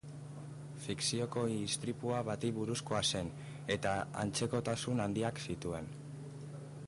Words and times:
Fikziozko 0.85 1.43
istripu 1.55 2.15
bati 2.29 2.51
buruzkoa 2.55 3.03
zen 3.15 3.29
eta 3.77 3.93
antzekotasun 4.23 5.05
handiak 5.07 5.43
zituen. 5.47 5.93